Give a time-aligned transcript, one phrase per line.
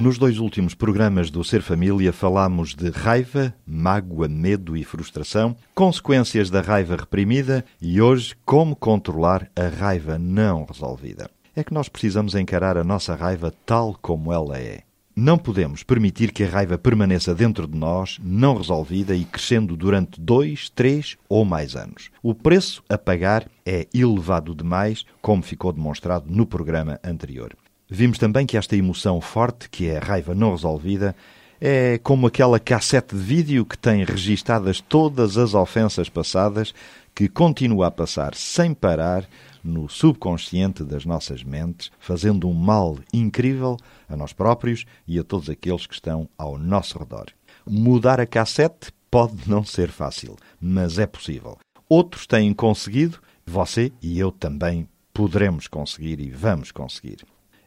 [0.00, 6.48] Nos dois últimos programas do Ser Família falámos de raiva, mágoa, medo e frustração, consequências
[6.48, 11.30] da raiva reprimida e hoje como controlar a raiva não resolvida.
[11.54, 14.84] É que nós precisamos encarar a nossa raiva tal como ela é.
[15.14, 20.18] Não podemos permitir que a raiva permaneça dentro de nós, não resolvida e crescendo durante
[20.18, 22.08] dois, três ou mais anos.
[22.22, 27.54] O preço a pagar é elevado demais, como ficou demonstrado no programa anterior.
[27.92, 31.14] Vimos também que esta emoção forte, que é a raiva não resolvida,
[31.60, 36.72] é como aquela cassete de vídeo que tem registadas todas as ofensas passadas,
[37.12, 39.28] que continua a passar sem parar
[39.62, 43.76] no subconsciente das nossas mentes, fazendo um mal incrível
[44.08, 47.26] a nós próprios e a todos aqueles que estão ao nosso redor.
[47.66, 51.58] Mudar a cassete pode não ser fácil, mas é possível.
[51.88, 57.18] Outros têm conseguido, você e eu também poderemos conseguir e vamos conseguir.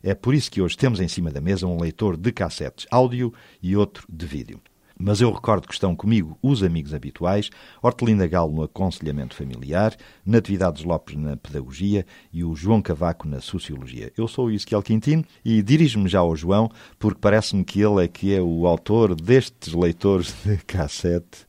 [0.04, 3.34] É por isso que hoje temos em cima da mesa um leitor de cassetes áudio
[3.62, 4.60] e outro de vídeo.
[5.06, 7.50] Mas eu recordo que estão comigo os amigos habituais,
[7.82, 9.94] Hortelinda Galo no aconselhamento familiar,
[10.26, 14.14] Natividades Lopes na pedagogia e o João Cavaco na sociologia.
[14.18, 18.08] Eu sou o Isquiel Quintino e dirijo-me já ao João, porque parece-me que ele é
[18.08, 21.46] que é o autor destes leitores de cassete.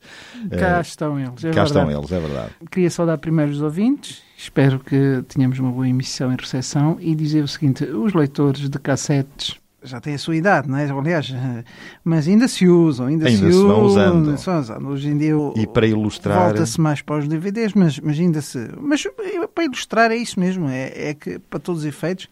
[0.51, 1.67] Cá uh, estão eles, é Cá verdade.
[1.67, 2.51] estão eles, é verdade.
[2.69, 7.41] Queria saudar primeiro os ouvintes, espero que tenhamos uma boa emissão e recepção e dizer
[7.41, 10.89] o seguinte, os leitores de cassetes já têm a sua idade, não é?
[10.89, 11.33] Aliás,
[12.03, 14.37] mas ainda se usam, ainda, ainda se, se vão usam, usando.
[14.37, 14.87] se vão usando.
[14.89, 18.69] Hoje em dia e para ilustrar volta-se mais para os DVDs, mas, mas ainda se.
[18.79, 19.03] Mas
[19.53, 22.27] para ilustrar é isso mesmo, é, é que para todos os efeitos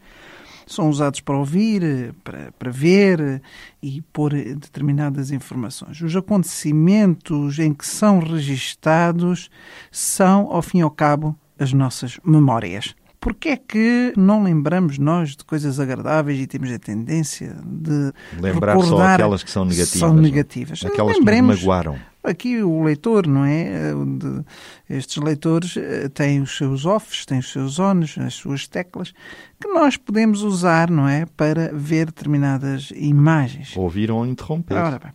[0.66, 3.41] são usados para ouvir, para, para ver
[3.81, 6.02] e pôr determinadas informações.
[6.02, 9.50] Os acontecimentos em que são registados
[9.91, 12.96] são, ao fim e ao cabo, as nossas memórias.
[13.23, 18.78] Porquê é que não lembramos nós de coisas agradáveis e temos a tendência de lembrar
[18.81, 20.00] só aquelas que são negativas?
[20.00, 20.85] São negativas.
[20.85, 21.97] Aquelas Lembremos, que nos magoaram.
[22.22, 23.94] Aqui o leitor, não é?
[24.89, 25.75] Estes leitores
[26.13, 29.13] têm os seus offs, têm os seus ons, as suas teclas,
[29.57, 31.25] que nós podemos usar, não é?
[31.25, 33.75] Para ver determinadas imagens.
[33.78, 34.75] Ouvir ou interromper.
[34.75, 35.13] Ora bem,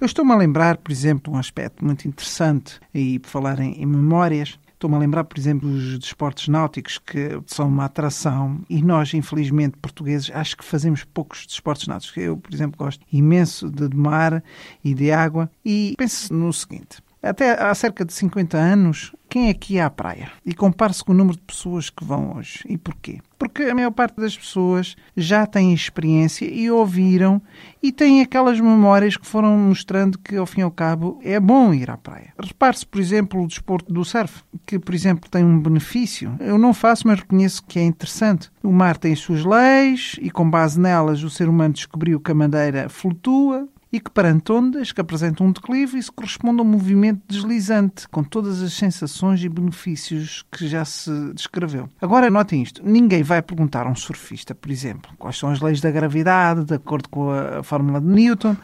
[0.00, 3.86] eu estou-me a lembrar, por exemplo, um aspecto muito interessante, e por falar em, em
[3.86, 9.12] memórias, Estou-me a lembrar, por exemplo, os desportos náuticos, que são uma atração, e nós,
[9.12, 12.16] infelizmente, portugueses, acho que fazemos poucos desportos náuticos.
[12.16, 14.40] Eu, por exemplo, gosto imenso de mar
[14.84, 17.02] e de água, e penso no seguinte.
[17.22, 20.30] Até há cerca de 50 anos, quem é que ia à praia?
[20.46, 22.60] E compare-se com o número de pessoas que vão hoje.
[22.68, 23.18] E porquê?
[23.36, 27.42] Porque a maior parte das pessoas já têm experiência e ouviram
[27.82, 31.74] e têm aquelas memórias que foram mostrando que, ao fim e ao cabo, é bom
[31.74, 32.32] ir à praia.
[32.38, 36.36] Repare-se, por exemplo, o desporto do surf, que, por exemplo, tem um benefício.
[36.38, 38.50] Eu não faço, mas reconheço que é interessante.
[38.62, 42.30] O mar tem as suas leis e, com base nelas, o ser humano descobriu que
[42.30, 46.66] a madeira flutua, e que perante ondas que apresentam um declive isso corresponde a um
[46.66, 51.88] movimento deslizante, com todas as sensações e benefícios que já se descreveu.
[52.00, 55.80] Agora, notem isto: ninguém vai perguntar a um surfista, por exemplo, quais são as leis
[55.80, 58.56] da gravidade, de acordo com a fórmula de Newton,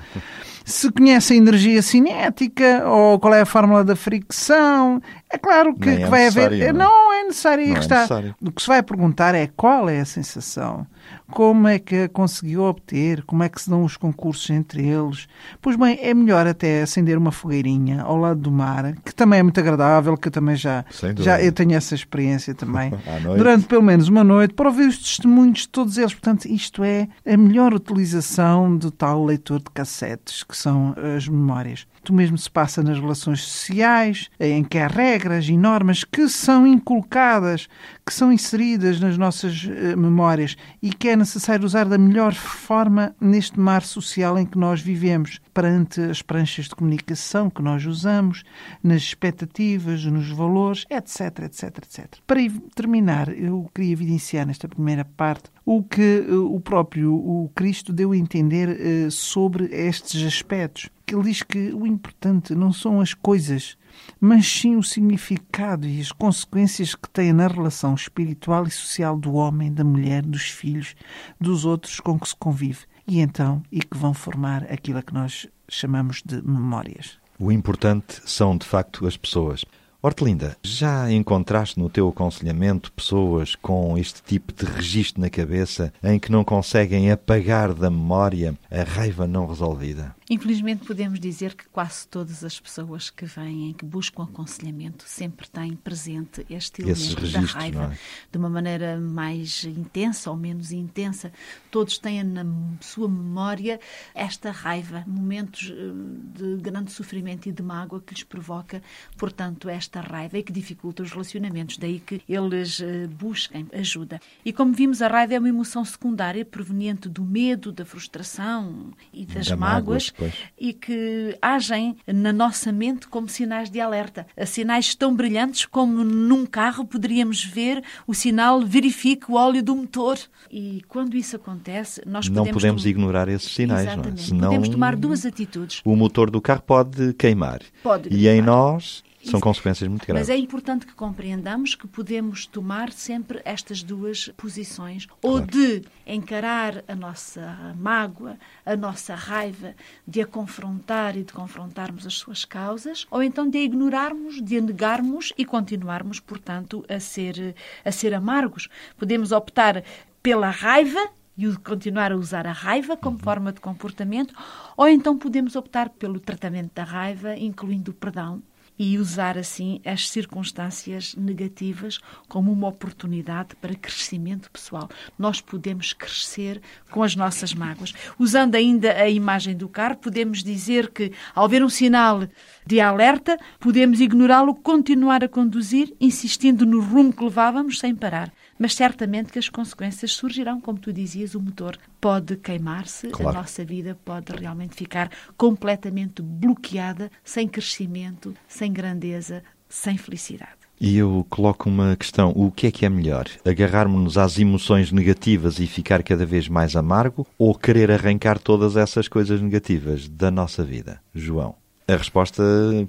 [0.64, 5.00] se conhece a energia cinética ou qual é a fórmula da fricção.
[5.30, 6.72] É claro que, Nem que é vai haver.
[6.72, 7.04] não.
[7.04, 7.66] Não é necessário.
[7.68, 7.94] Não é está.
[7.96, 8.34] necessário.
[8.40, 10.86] O que se vai perguntar é qual é a sensação,
[11.30, 15.26] como é que a conseguiu obter, como é que se dão os concursos entre eles.
[15.60, 19.42] Pois bem, é melhor até acender uma fogueirinha ao lado do mar, que também é
[19.42, 20.84] muito agradável, que eu também já,
[21.18, 22.92] já eu tenho essa experiência também.
[23.36, 26.12] Durante pelo menos uma noite, para ouvir os testemunhos de todos eles.
[26.12, 31.84] Portanto, isto é a melhor utilização do tal leitor de cassetes, que são as memórias.
[32.08, 36.64] O mesmo se passa nas relações sociais, em que há regras e normas que são
[36.64, 37.66] inculcadas,
[38.06, 43.16] que são inseridas nas nossas eh, memórias e que é necessário usar da melhor forma
[43.20, 48.44] neste mar social em que nós vivemos, perante as pranchas de comunicação que nós usamos,
[48.80, 52.06] nas expectativas, nos valores, etc, etc, etc.
[52.26, 52.40] Para
[52.76, 58.12] terminar, eu queria evidenciar nesta primeira parte o que eh, o próprio o Cristo deu
[58.12, 60.88] a entender eh, sobre estes aspectos.
[61.06, 63.76] Ele diz que o importante não são as coisas,
[64.20, 69.34] mas sim o significado e as consequências que têm na relação espiritual e social do
[69.34, 70.94] homem, da mulher, dos filhos,
[71.40, 72.80] dos outros com que se convive.
[73.06, 77.18] E então, e que vão formar aquilo que nós chamamos de memórias.
[77.38, 79.64] O importante são, de facto, as pessoas.
[80.06, 86.18] Hortelinda, já encontraste no teu aconselhamento pessoas com este tipo de registro na cabeça em
[86.18, 90.14] que não conseguem apagar da memória a raiva não resolvida?
[90.28, 95.76] Infelizmente, podemos dizer que quase todas as pessoas que vêm, que buscam aconselhamento, sempre têm
[95.76, 97.98] presente este elemento da raiva é?
[98.32, 101.30] de uma maneira mais intensa ou menos intensa.
[101.70, 102.44] Todos têm na
[102.80, 103.78] sua memória
[104.14, 108.82] esta raiva, momentos eh, de grande sofrimento e de mágoa que lhes provoca,
[109.18, 111.76] portanto, esta raiva e que dificulta os relacionamentos.
[111.78, 114.20] Daí que eles eh, busquem ajuda.
[114.44, 119.24] E como vimos, a raiva é uma emoção secundária proveniente do medo, da frustração e
[119.26, 120.12] das da mágoas
[120.58, 124.26] e que agem na nossa mente como sinais de alerta.
[124.46, 130.18] Sinais tão brilhantes como num carro poderíamos ver o sinal verifique o óleo do motor.
[130.50, 132.62] E quando isso acontece, nós não podemos...
[132.62, 134.08] podemos ignorar esses sinais, Exatamente.
[134.08, 134.26] não é?
[134.26, 135.80] Senão Podemos tomar duas atitudes.
[135.84, 137.60] o motor do carro pode queimar.
[137.82, 138.46] Pode E em queimar.
[138.46, 140.28] nós são consequências muito graves.
[140.28, 146.84] Mas é importante que compreendamos que podemos tomar sempre estas duas posições, ou de encarar
[146.86, 149.74] a nossa mágoa, a nossa raiva,
[150.06, 154.58] de a confrontar e de confrontarmos as suas causas, ou então de a ignorarmos, de
[154.58, 157.54] a negarmos e continuarmos, portanto, a ser,
[157.84, 158.68] a ser amargos.
[158.96, 159.82] Podemos optar
[160.22, 164.34] pela raiva e continuar a usar a raiva como forma de comportamento,
[164.76, 168.42] ou então podemos optar pelo tratamento da raiva, incluindo o perdão,
[168.78, 174.88] e usar assim as circunstâncias negativas como uma oportunidade para crescimento pessoal.
[175.18, 176.60] Nós podemos crescer
[176.90, 177.92] com as nossas mágoas.
[178.18, 182.26] Usando ainda a imagem do carro, podemos dizer que ao ver um sinal
[182.66, 188.32] de alerta, podemos ignorá-lo, continuar a conduzir, insistindo no rumo que levávamos sem parar.
[188.58, 193.36] Mas certamente que as consequências surgirão, como tu dizias, o motor pode queimar-se, Claro.
[193.36, 200.52] a nossa vida pode realmente ficar completamente bloqueada, sem crescimento, sem grandeza, sem felicidade.
[200.80, 203.26] E eu coloco uma questão: o que é que é melhor?
[203.44, 209.06] Agarrarmos-nos às emoções negativas e ficar cada vez mais amargo ou querer arrancar todas essas
[209.06, 211.00] coisas negativas da nossa vida?
[211.14, 211.54] João.
[211.86, 212.42] A resposta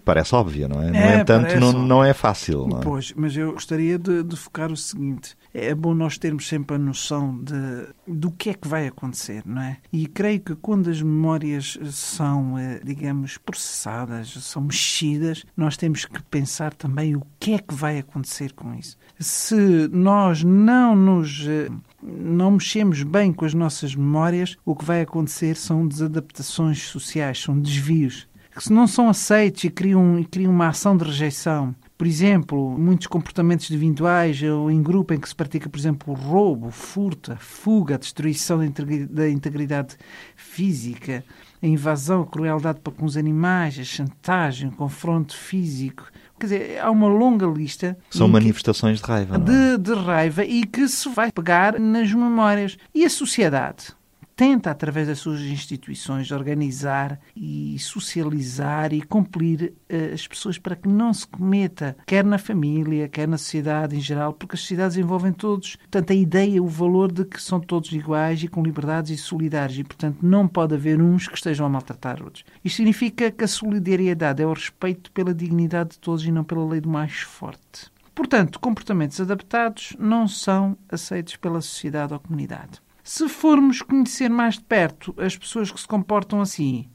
[0.05, 0.89] parece óbvia, não é?
[0.89, 2.65] no É, entanto, não, não é fácil.
[2.65, 2.81] Não é?
[2.81, 6.79] Pois, mas eu gostaria de, de focar o seguinte: é bom nós termos sempre a
[6.79, 9.77] noção de, do que é que vai acontecer, não é?
[9.91, 16.21] E creio que quando as memórias são, eh, digamos, processadas, são mexidas, nós temos que
[16.23, 18.97] pensar também o que é que vai acontecer com isso.
[19.17, 21.47] Se nós não nos.
[21.47, 21.69] eh,
[22.03, 27.59] não mexemos bem com as nossas memórias, o que vai acontecer são desadaptações sociais, são
[27.59, 31.75] desvios que se não são aceitos e criam, e criam uma ação de rejeição.
[31.97, 36.15] Por exemplo, muitos comportamentos individuais ou em grupo em que se pratica, por exemplo, o
[36.15, 39.95] roubo, furto, a fuga, a destruição da integri- da integridade
[40.35, 41.23] física,
[41.63, 46.03] a invasão, a crueldade para com os animais, a chantagem, o confronto físico.
[46.37, 49.35] Quer dizer, há uma longa lista São manifestações de raiva.
[49.35, 49.39] É?
[49.39, 52.77] de, de raiva e que se vai pegar nas memórias.
[52.93, 53.85] E a sociedade
[54.35, 60.87] tenta, através das suas instituições, organizar e socializar e cumprir eh, as pessoas para que
[60.87, 65.31] não se cometa, quer na família, quer na sociedade em geral, porque as sociedades envolvem
[65.31, 65.77] todos.
[65.77, 69.79] Portanto, a ideia, o valor de que são todos iguais e com liberdades e solidários
[69.79, 72.43] e, portanto, não pode haver uns que estejam a maltratar outros.
[72.63, 76.67] Isto significa que a solidariedade é o respeito pela dignidade de todos e não pela
[76.67, 77.91] lei do mais forte.
[78.13, 82.84] Portanto, comportamentos adaptados não são aceitos pela sociedade ou comunidade.
[83.07, 86.89] Se formos conhecer mais de perto as pessoas que se comportam assim,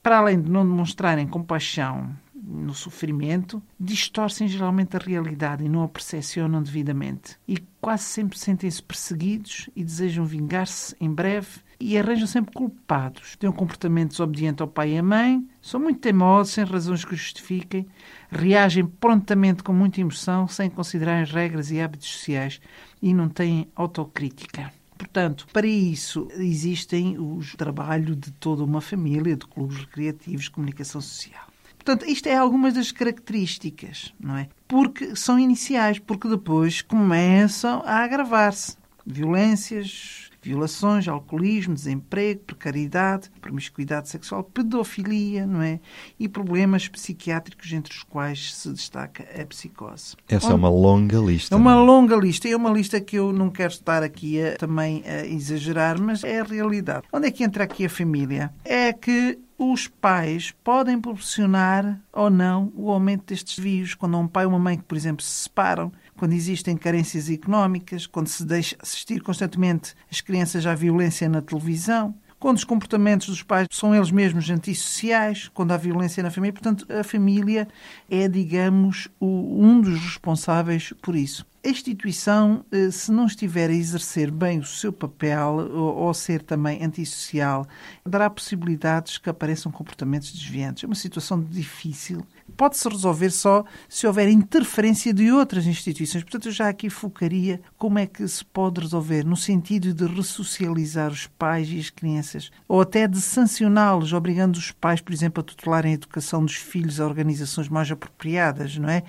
[0.00, 5.88] para além de não demonstrarem compaixão no sofrimento, distorcem geralmente a realidade e não a
[5.88, 7.36] percepcionam devidamente.
[7.48, 13.34] E quase sempre sentem-se perseguidos e desejam vingar-se em breve e arranjam sempre culpados.
[13.34, 17.16] Têm um comportamento desobediente ao pai e à mãe, são muito teimosos, sem razões que
[17.16, 17.88] justifiquem,
[18.30, 22.60] reagem prontamente com muita emoção, sem considerar as regras e hábitos sociais
[23.02, 24.78] e não têm autocrítica.
[25.00, 31.46] Portanto, para isso existem os trabalho de toda uma família, de clubes recreativos, comunicação social.
[31.74, 34.50] Portanto, isto é algumas das características, não é?
[34.68, 38.76] Porque são iniciais, porque depois começam a agravar-se.
[39.06, 45.80] Violências, violações, alcoolismo, desemprego, precariedade, promiscuidade sexual, pedofilia, não é?
[46.18, 50.16] E problemas psiquiátricos, entre os quais se destaca a psicose.
[50.28, 51.54] Essa é uma longa lista.
[51.54, 51.86] É uma não é?
[51.86, 52.48] longa lista.
[52.48, 56.40] É uma lista que eu não quero estar aqui a, também a exagerar, mas é
[56.40, 57.06] a realidade.
[57.12, 58.52] Onde é que entra aqui a família?
[58.64, 63.94] É que os pais podem proporcionar ou não o aumento destes desvios.
[63.94, 67.30] Quando há um pai ou uma mãe que, por exemplo, se separam, quando existem carências
[67.30, 73.28] económicas, quando se deixa assistir constantemente as crianças à violência na televisão, quando os comportamentos
[73.28, 76.52] dos pais são eles mesmos antissociais, quando há violência na família.
[76.52, 77.66] Portanto, a família
[78.10, 81.46] é, digamos, o, um dos responsáveis por isso.
[81.64, 86.82] A instituição, eh, se não estiver a exercer bem o seu papel ou ser também
[86.82, 87.66] antissocial,
[88.04, 90.84] dará possibilidades que apareçam comportamentos desviantes.
[90.84, 92.26] É uma situação difícil.
[92.56, 96.22] Pode-se resolver só se houver interferência de outras instituições.
[96.22, 101.10] Portanto, eu já aqui focaria como é que se pode resolver, no sentido de ressocializar
[101.10, 105.44] os pais e as crianças, ou até de sancioná-los, obrigando os pais, por exemplo, a
[105.44, 109.02] tutelarem a educação dos filhos a organizações mais apropriadas, não é?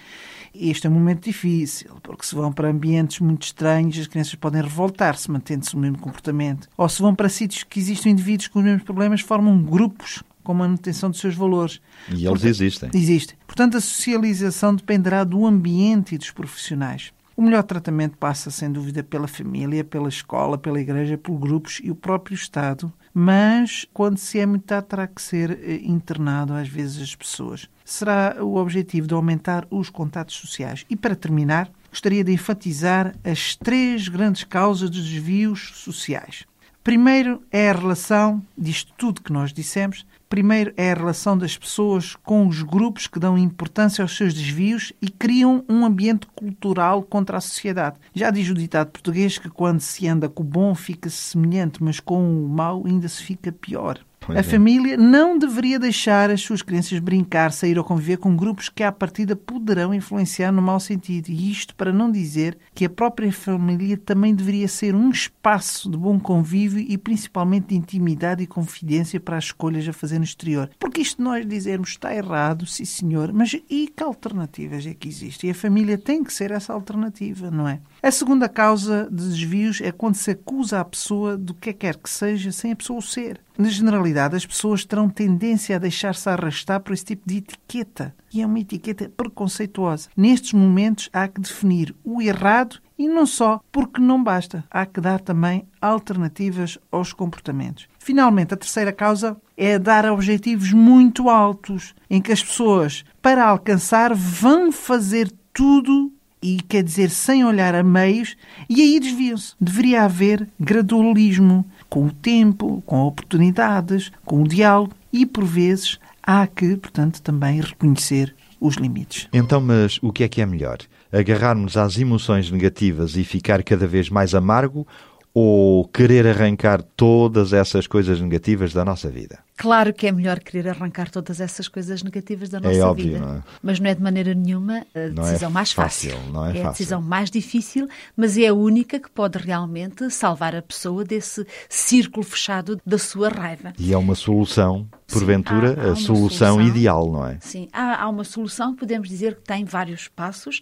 [0.54, 4.62] Este é um momento difícil, porque se vão para ambientes muito estranhos, as crianças podem
[4.62, 6.68] revoltar-se, mantendo-se o mesmo comportamento.
[6.78, 10.54] Ou se vão para sítios que existem indivíduos com os mesmos problemas, formam grupos com
[10.54, 11.82] manutenção dos seus valores.
[12.10, 12.90] E eles Portanto, existem.
[12.94, 13.38] Existem.
[13.46, 17.12] Portanto, a socialização dependerá do ambiente e dos profissionais.
[17.36, 21.90] O melhor tratamento passa, sem dúvida, pela família, pela escola, pela igreja, por grupos e
[21.90, 22.92] o próprio Estado.
[23.14, 27.68] Mas, quando se é muito tarde, terá que ser eh, internado, às vezes, as pessoas.
[27.84, 30.86] Será o objetivo de aumentar os contatos sociais.
[30.90, 36.46] E, para terminar, gostaria de enfatizar as três grandes causas de desvios sociais.
[36.84, 42.16] Primeiro é a relação, disto tudo que nós dissemos, primeiro é a relação das pessoas
[42.16, 47.38] com os grupos que dão importância aos seus desvios e criam um ambiente cultural contra
[47.38, 48.00] a sociedade.
[48.16, 52.00] Já diz o ditado português que quando se anda com o bom fica-se semelhante, mas
[52.00, 54.00] com o mau ainda se fica pior.
[54.24, 54.44] Pois a é.
[54.44, 58.92] família não deveria deixar as suas crianças brincar, sair ou conviver com grupos que, à
[58.92, 61.30] partida, poderão influenciar no mau sentido.
[61.30, 65.98] E isto para não dizer que a própria família também deveria ser um espaço de
[65.98, 70.70] bom convívio e, principalmente, de intimidade e confidência para as escolhas a fazer no exterior.
[70.78, 75.50] Porque isto nós dizermos está errado, sim senhor, mas e que alternativas é que existem?
[75.50, 77.80] E a família tem que ser essa alternativa, não é?
[78.04, 82.10] A segunda causa de desvios é quando se acusa a pessoa do que quer que
[82.10, 83.40] seja sem a pessoa o ser.
[83.56, 88.16] Na generalidade, as pessoas terão tendência a deixar-se arrastar por esse tipo de etiqueta.
[88.34, 90.10] E é uma etiqueta preconceituosa.
[90.18, 94.64] Nestes momentos, há que definir o errado e não só, porque não basta.
[94.72, 97.88] Há que dar também alternativas aos comportamentos.
[98.00, 104.12] Finalmente, a terceira causa é dar objetivos muito altos, em que as pessoas, para alcançar,
[104.16, 106.12] vão fazer tudo
[106.42, 108.36] e quer dizer sem olhar a meios,
[108.70, 109.54] e aí desviam-se.
[109.60, 116.48] Deveria haver gradualismo, com o tempo, com oportunidades, com o diálogo e, por vezes, há
[116.48, 119.28] que, portanto, também reconhecer os limites.
[119.34, 120.78] Então, mas o que é que é melhor?
[121.12, 124.88] Agarrarmos às emoções negativas e ficar cada vez mais amargo
[125.34, 129.40] ou querer arrancar todas essas coisas negativas da nossa vida?
[129.62, 133.14] Claro que é melhor querer arrancar todas essas coisas negativas da é nossa é óbvio,
[133.14, 133.20] vida.
[133.20, 133.44] Não é?
[133.62, 136.12] Mas não é de maneira nenhuma a não decisão é mais fácil.
[136.12, 136.34] fácil.
[136.34, 136.68] Não é, é fácil.
[136.68, 141.46] a decisão mais difícil, mas é a única que pode realmente salvar a pessoa desse
[141.70, 143.72] círculo fechado da sua raiva.
[143.78, 147.38] E é uma solução, porventura, Sim, há, há a solução, solução, ideal, não é?
[147.40, 150.62] Sim, há, há uma solução, podemos dizer que tem vários passos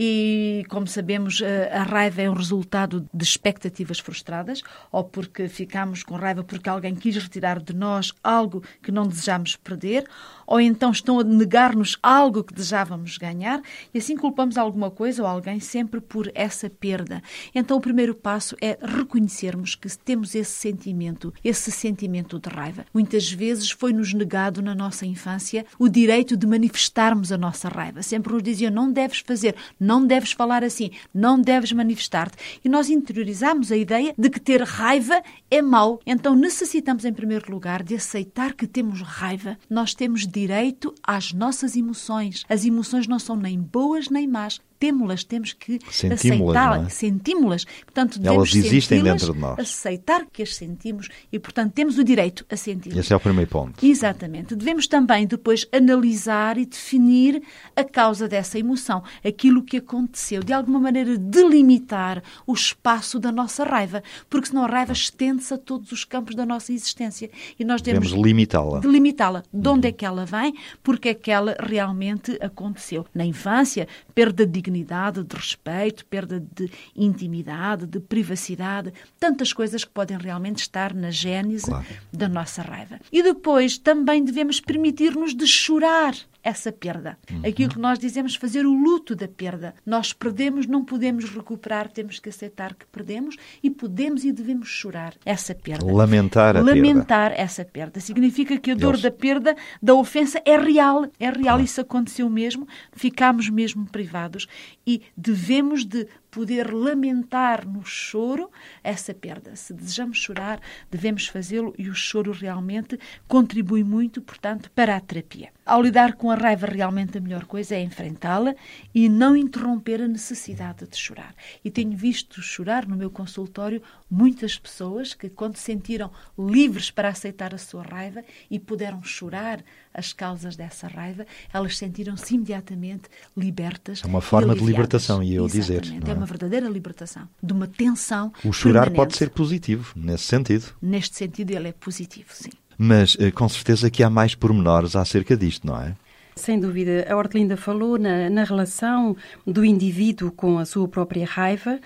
[0.00, 4.62] e, como sabemos, a raiva é um resultado de expectativas frustradas
[4.92, 9.56] ou porque ficamos com raiva porque alguém quis retirar de nós algo que não desejamos
[9.56, 10.06] perder
[10.46, 13.60] ou então estão a negar-nos algo que desejávamos ganhar
[13.92, 17.20] e assim culpamos alguma coisa ou alguém sempre por essa perda.
[17.52, 22.86] Então o primeiro passo é reconhecermos que temos esse sentimento, esse sentimento de raiva.
[22.94, 28.00] Muitas vezes foi-nos negado na nossa infância o direito de manifestarmos a nossa raiva.
[28.00, 29.56] Sempre nos diziam não deves fazer,
[29.88, 32.36] não deves falar assim, não deves manifestar-te.
[32.62, 35.98] E nós interiorizamos a ideia de que ter raiva é mau.
[36.04, 39.56] Então necessitamos em primeiro lugar de aceitar que temos raiva.
[39.70, 42.44] Nós temos direito às nossas emoções.
[42.50, 46.90] As emoções não são nem boas nem más temos-las, temos que aceitá-las, é?
[46.90, 47.64] sentimos-las.
[47.84, 49.58] Portanto, Elas existem dentro de nós.
[49.58, 52.96] Aceitar que as sentimos e, portanto, temos o direito a sentir.
[52.96, 53.84] Esse é o primeiro ponto.
[53.84, 54.54] Exatamente.
[54.54, 57.42] Devemos também depois analisar e definir
[57.74, 63.64] a causa dessa emoção, aquilo que aconteceu, de alguma maneira delimitar o espaço da nossa
[63.64, 67.82] raiva, porque senão a raiva estende-se a todos os campos da nossa existência e nós
[67.82, 68.80] devemos limitá-la.
[68.80, 69.42] Delimitá-la.
[69.52, 69.90] De onde uhum.
[69.90, 70.54] é que ela vem?
[70.82, 73.06] Porque é que ela realmente aconteceu?
[73.14, 79.90] Na infância, perda de dignidade, de respeito, perda de intimidade, de privacidade, tantas coisas que
[79.90, 81.86] podem realmente estar na gênese claro.
[82.12, 83.00] da nossa raiva.
[83.10, 87.18] E depois também devemos permitir-nos de chorar essa perda.
[87.30, 87.42] Uhum.
[87.46, 89.74] Aquilo que nós dizemos fazer o luto da perda.
[89.84, 95.14] Nós perdemos, não podemos recuperar, temos que aceitar que perdemos e podemos e devemos chorar
[95.24, 95.84] essa perda.
[95.84, 97.42] Lamentar a Lamentar perda.
[97.42, 98.00] essa perda.
[98.00, 101.06] Significa que a dor da perda, da ofensa, é real.
[101.18, 102.66] É real, isso aconteceu mesmo.
[102.92, 104.46] Ficámos mesmo privados
[104.86, 106.06] e devemos de
[106.38, 108.48] poder lamentar no choro
[108.84, 109.56] essa perda.
[109.56, 115.48] Se desejamos chorar, devemos fazê-lo e o choro realmente contribui muito, portanto, para a terapia.
[115.66, 118.54] Ao lidar com a raiva, realmente a melhor coisa é enfrentá-la
[118.94, 121.34] e não interromper a necessidade de chorar.
[121.64, 127.08] E tenho visto chorar no meu consultório muitas pessoas que, quando se sentiram livres para
[127.08, 129.60] aceitar a sua raiva e puderam chorar
[129.92, 134.02] as causas dessa raiva, elas sentiram-se imediatamente libertas.
[134.04, 135.82] É uma forma de libertação, e eu dizer.
[136.06, 136.10] É?
[136.10, 136.14] é?
[136.14, 138.32] uma verdadeira libertação de uma tensão.
[138.44, 138.96] O chorar permanente.
[138.96, 140.66] pode ser positivo, nesse sentido.
[140.80, 142.50] Neste sentido, ele é positivo, sim.
[142.76, 145.96] Mas eh, com certeza que há mais pormenores acerca disto, não é?
[146.36, 147.04] Sem dúvida.
[147.10, 151.80] A Hortelinda falou na, na relação do indivíduo com a sua própria raiva.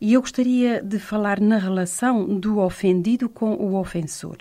[0.00, 4.36] E eu gostaria de falar na relação do ofendido com o ofensor.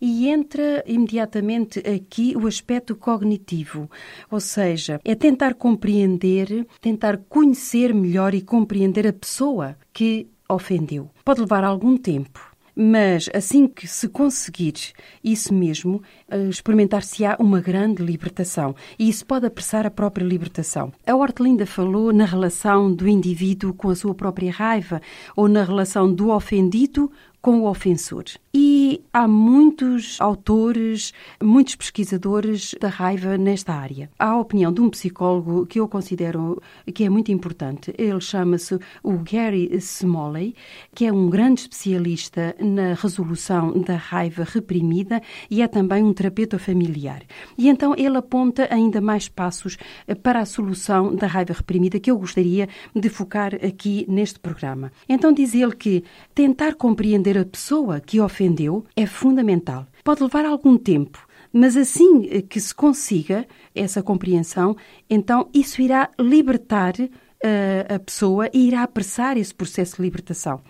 [0.00, 3.90] E entra imediatamente aqui o aspecto cognitivo,
[4.30, 11.10] ou seja, é tentar compreender, tentar conhecer melhor e compreender a pessoa que ofendeu.
[11.24, 14.74] Pode levar algum tempo, mas assim que se conseguir
[15.22, 18.74] isso mesmo, eh, experimentar-se-á uma grande libertação.
[18.98, 20.92] E isso pode apressar a própria libertação.
[21.06, 25.00] A Hortelinda falou na relação do indivíduo com a sua própria raiva
[25.36, 27.10] ou na relação do ofendido
[27.40, 28.24] com o ofensor.
[28.52, 34.10] E há muitos autores, muitos pesquisadores da raiva nesta área.
[34.18, 36.60] Há a opinião de um psicólogo que eu considero
[36.92, 37.94] que é muito importante.
[37.96, 40.56] Ele chama-se o Gary Smalley,
[40.94, 46.58] que é um grande especialista na resolução da raiva reprimida e é também um terapeuta
[46.58, 47.22] familiar.
[47.56, 49.78] E então ele aponta ainda mais passos
[50.22, 54.90] para a solução da raiva reprimida que eu gostaria de focar aqui neste programa.
[55.08, 56.02] Então diz ele que
[56.34, 59.86] tentar compreender a pessoa que ofendeu é fundamental.
[60.04, 64.76] Pode levar algum tempo, mas assim que se consiga essa compreensão,
[65.08, 66.94] então isso irá libertar
[67.42, 70.60] a, a pessoa e irá apressar esse processo de libertação.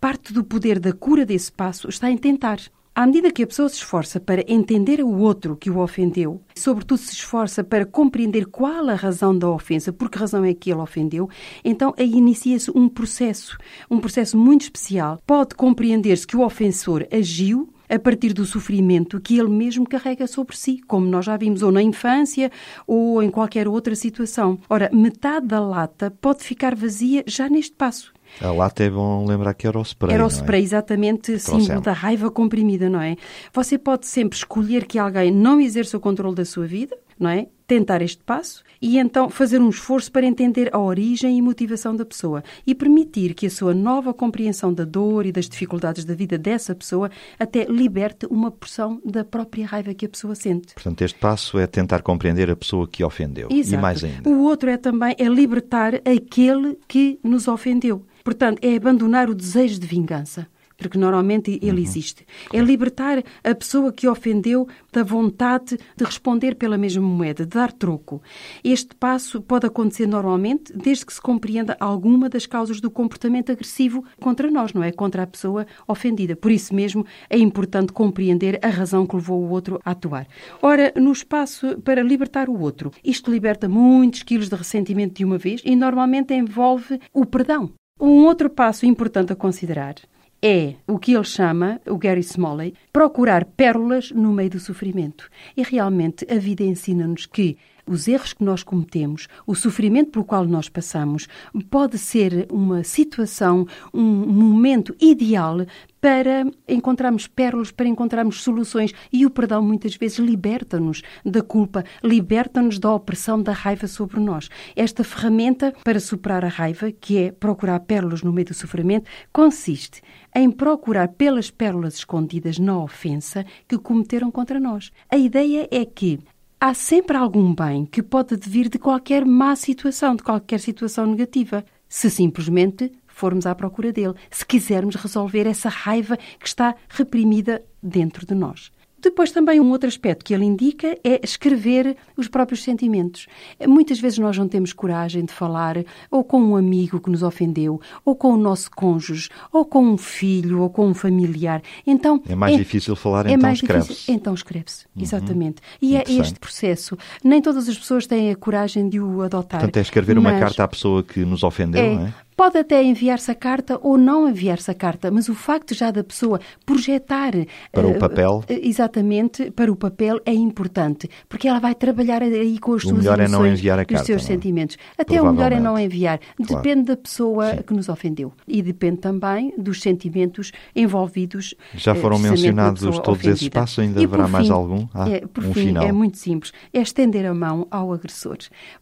[0.00, 2.60] Parte do poder da cura desse passo está em tentar.
[2.96, 6.96] À medida que a pessoa se esforça para entender o outro que o ofendeu, sobretudo
[6.96, 10.80] se esforça para compreender qual a razão da ofensa, por que razão é que ele
[10.80, 11.28] ofendeu,
[11.62, 13.58] então aí inicia-se um processo,
[13.90, 15.22] um processo muito especial.
[15.26, 20.56] Pode compreender-se que o ofensor agiu a partir do sofrimento que ele mesmo carrega sobre
[20.56, 22.50] si, como nós já vimos ou na infância
[22.86, 24.58] ou em qualquer outra situação.
[24.70, 28.15] Ora, metade da lata pode ficar vazia já neste passo.
[28.40, 30.14] A lata é bom lembrar que era o spray.
[30.14, 30.30] Era o é?
[30.30, 30.64] spray, é?
[30.64, 33.16] exatamente, símbolo da raiva comprimida, não é?
[33.52, 37.46] Você pode sempre escolher que alguém não exerça o controle da sua vida, não é?
[37.66, 42.04] Tentar este passo e então fazer um esforço para entender a origem e motivação da
[42.04, 46.38] pessoa e permitir que a sua nova compreensão da dor e das dificuldades da vida
[46.38, 50.74] dessa pessoa até liberte uma porção da própria raiva que a pessoa sente.
[50.74, 53.48] Portanto, este passo é tentar compreender a pessoa que ofendeu.
[53.50, 53.74] Exato.
[53.74, 54.28] E mais ainda.
[54.28, 58.04] O outro é também é libertar aquele que nos ofendeu.
[58.26, 61.86] Portanto, é abandonar o desejo de vingança porque normalmente ele uhum.
[61.86, 62.26] existe.
[62.52, 67.72] É libertar a pessoa que ofendeu da vontade de responder pela mesma moeda, de dar
[67.72, 68.20] troco.
[68.62, 74.04] Este passo pode acontecer normalmente desde que se compreenda alguma das causas do comportamento agressivo
[74.20, 74.92] contra nós, não é?
[74.92, 76.36] Contra a pessoa ofendida.
[76.36, 80.26] Por isso mesmo é importante compreender a razão que levou o outro a atuar.
[80.60, 85.38] Ora, no espaço para libertar o outro, isto liberta muitos quilos de ressentimento de uma
[85.38, 87.72] vez e normalmente envolve o perdão.
[87.98, 89.94] Um outro passo importante a considerar
[90.42, 95.30] é o que ele chama, o Gary Smalley, procurar pérolas no meio do sofrimento.
[95.56, 97.56] E realmente a vida ensina-nos que
[97.86, 101.28] os erros que nós cometemos, o sofrimento pelo qual nós passamos,
[101.70, 105.58] pode ser uma situação, um momento ideal
[106.00, 108.92] para encontrarmos pérolas, para encontrarmos soluções.
[109.12, 114.48] E o perdão muitas vezes liberta-nos da culpa, liberta-nos da opressão da raiva sobre nós.
[114.76, 120.00] Esta ferramenta para superar a raiva, que é procurar pérolas no meio do sofrimento, consiste
[120.34, 124.92] em procurar pelas pérolas escondidas na ofensa que cometeram contra nós.
[125.10, 126.20] A ideia é que
[126.60, 131.64] há sempre algum bem que pode vir de qualquer má situação, de qualquer situação negativa,
[131.88, 138.26] se simplesmente formos à procura dele, se quisermos resolver essa raiva que está reprimida dentro
[138.26, 138.70] de nós.
[139.00, 143.26] Depois, também, um outro aspecto que ele indica é escrever os próprios sentimentos.
[143.66, 145.76] Muitas vezes nós não temos coragem de falar
[146.10, 149.98] ou com um amigo que nos ofendeu, ou com o nosso cônjuge, ou com um
[149.98, 151.62] filho, ou com um familiar.
[151.86, 154.12] Então, é mais é, difícil falar, é então escreve-se.
[154.12, 155.02] Então escreve-se, uhum.
[155.02, 155.62] exatamente.
[155.80, 156.96] E é este processo.
[157.22, 159.60] Nem todas as pessoas têm a coragem de o adotar.
[159.60, 162.14] Portanto, é escrever uma carta à pessoa que nos ofendeu, é, não é?
[162.36, 166.04] Pode até enviar-se a carta ou não enviar-se a carta, mas o facto já da
[166.04, 167.32] pessoa projetar.
[167.72, 168.44] Para o papel?
[168.48, 172.98] Exatamente, para o papel é importante, porque ela vai trabalhar aí com as o suas
[172.98, 174.26] melhor emoções, é não enviar a os carta, seus não?
[174.28, 174.76] sentimentos.
[174.98, 176.18] Até o melhor é não enviar.
[176.18, 176.62] Claro.
[176.62, 177.62] Depende da pessoa Sim.
[177.62, 178.32] que nos ofendeu.
[178.46, 181.54] E depende também dos sentimentos envolvidos.
[181.74, 183.60] Já eh, foram mencionados todos esses ofendida.
[183.60, 183.78] passos?
[183.78, 184.86] Ainda E, haverá por mais fim, algum?
[184.92, 185.84] Ah, é, por um fim, final.
[185.84, 186.52] é muito simples.
[186.72, 188.36] É estender a mão ao agressor.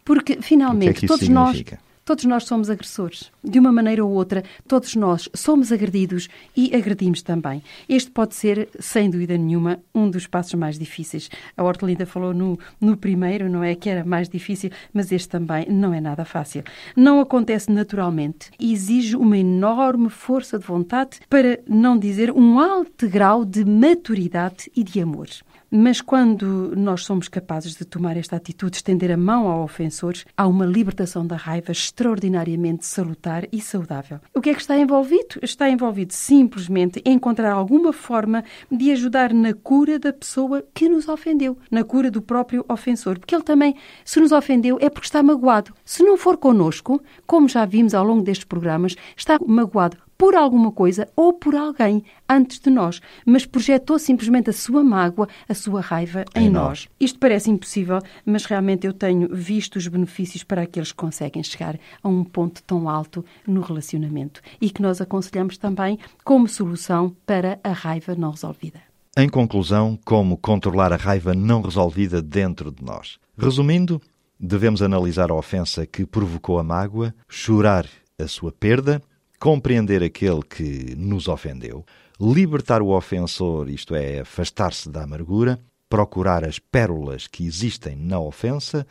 [0.05, 1.79] Porque, finalmente, que é que todos nós significa?
[2.05, 3.33] Todos nós somos agressores.
[3.43, 7.63] De uma maneira ou outra, todos nós somos agredidos e agredimos também.
[7.89, 11.31] Este pode ser, sem dúvida nenhuma, um dos passos mais difíceis.
[11.57, 13.75] A Hortelinda falou no, no primeiro, não é?
[13.75, 16.63] Que era mais difícil, mas este também não é nada fácil.
[16.95, 23.45] Não acontece naturalmente exige uma enorme força de vontade, para não dizer um alto grau
[23.45, 25.29] de maturidade e de amor.
[25.77, 30.15] Mas quando nós somos capazes de tomar esta atitude, de estender a mão ao ofensor,
[30.37, 34.21] há uma libertação da raiva extraordinariamente salutar e saudável.
[34.33, 35.41] O que é que está envolvido?
[35.43, 41.59] Está envolvido simplesmente encontrar alguma forma de ajudar na cura da pessoa que nos ofendeu,
[41.69, 43.19] na cura do próprio ofensor.
[43.19, 45.75] Porque ele também, se nos ofendeu, é porque está magoado.
[45.85, 50.71] Se não for connosco, como já vimos ao longo destes programas, está magoado por alguma
[50.71, 55.81] coisa ou por alguém antes de nós, mas projetou simplesmente a sua mágoa, a sua
[55.81, 56.65] raiva em, Em nós.
[56.65, 56.89] nós.
[57.01, 61.79] Isto parece impossível, mas realmente eu tenho visto os benefícios para aqueles que conseguem chegar
[62.03, 67.59] a um ponto tão alto no relacionamento e que nós aconselhamos também como solução para
[67.63, 68.81] a raiva não resolvida.
[69.17, 73.19] Em conclusão, como controlar a raiva não resolvida dentro de nós?
[73.39, 74.01] Resumindo,
[74.41, 77.87] devemos analisar a ofensa que provocou a mágoa, chorar
[78.19, 79.01] a sua perda,
[79.45, 81.85] compreender aquele que nos ofendeu,
[82.19, 88.87] libertar o ofensor, isto é, afastar-se da amargura, procurar as pérolas que existem na ofensa,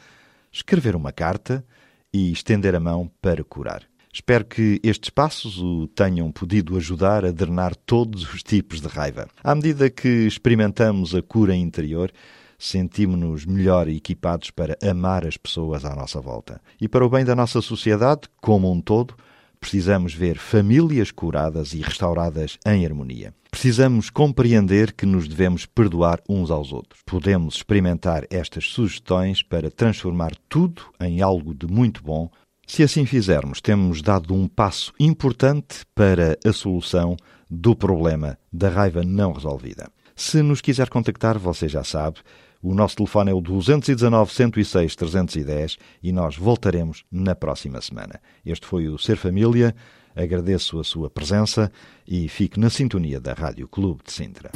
[0.52, 1.66] escrever uma carta
[2.14, 3.82] e estender a mão para curar.
[4.14, 9.28] Espero que estes passos o tenham podido ajudar a drenar todos os tipos de raiva.
[9.44, 12.12] À medida que experimentamos a cura interior,
[12.60, 16.62] sentimos-nos melhor equipados para amar as pessoas à nossa volta.
[16.80, 19.16] E para o bem da nossa sociedade, como um todo,
[19.64, 23.34] precisamos ver famílias curadas e restauradas em harmonia.
[23.50, 27.02] Precisamos compreender que nos devemos perdoar uns aos outros.
[27.06, 32.30] Podemos experimentar estas sugestões para transformar tudo em algo de muito bom.
[32.68, 37.16] Se assim fizermos, temos dado um passo importante para a solução
[37.50, 39.90] do problema da raiva não resolvida.
[40.14, 42.18] Se nos quiser contactar, você já sabe,
[42.64, 48.22] o nosso telefone é o 219 106 310 e nós voltaremos na próxima semana.
[48.46, 49.76] Este foi o Ser Família.
[50.16, 51.70] Agradeço a sua presença
[52.08, 54.52] e fique na sintonia da Rádio Clube de Sintra.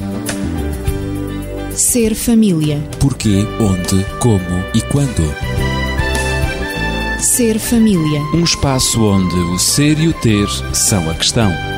[1.72, 2.80] Ser família.
[2.98, 5.22] Porquê, onde, como e quando.
[7.20, 8.20] Ser família.
[8.34, 11.77] Um espaço onde o ser e o ter são a questão.